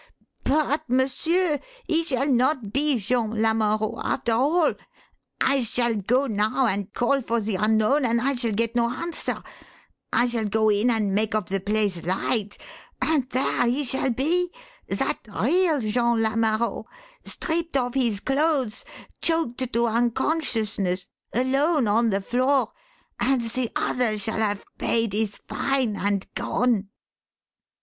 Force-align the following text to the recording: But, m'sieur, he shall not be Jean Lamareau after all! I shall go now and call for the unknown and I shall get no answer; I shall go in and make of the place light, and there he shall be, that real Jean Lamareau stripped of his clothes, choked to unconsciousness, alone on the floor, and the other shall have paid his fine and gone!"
But, 0.43 0.89
m'sieur, 0.89 1.59
he 1.87 2.03
shall 2.03 2.25
not 2.27 2.73
be 2.73 2.97
Jean 2.97 3.35
Lamareau 3.35 4.01
after 4.03 4.31
all! 4.31 4.73
I 5.39 5.63
shall 5.63 5.93
go 5.93 6.25
now 6.25 6.65
and 6.65 6.91
call 6.91 7.21
for 7.21 7.39
the 7.39 7.53
unknown 7.57 8.03
and 8.05 8.19
I 8.19 8.33
shall 8.33 8.51
get 8.53 8.75
no 8.75 8.89
answer; 8.89 9.43
I 10.11 10.25
shall 10.27 10.45
go 10.45 10.69
in 10.71 10.89
and 10.89 11.13
make 11.13 11.35
of 11.35 11.49
the 11.49 11.59
place 11.59 12.01
light, 12.01 12.57
and 12.99 13.29
there 13.29 13.67
he 13.67 13.83
shall 13.83 14.09
be, 14.09 14.49
that 14.87 15.19
real 15.27 15.81
Jean 15.81 16.17
Lamareau 16.19 16.85
stripped 17.23 17.77
of 17.77 17.93
his 17.93 18.21
clothes, 18.21 18.83
choked 19.21 19.71
to 19.71 19.85
unconsciousness, 19.85 21.09
alone 21.31 21.87
on 21.87 22.09
the 22.09 22.21
floor, 22.21 22.71
and 23.19 23.39
the 23.43 23.69
other 23.75 24.17
shall 24.17 24.39
have 24.39 24.65
paid 24.79 25.13
his 25.13 25.37
fine 25.47 25.95
and 25.97 26.25
gone!" 26.33 26.87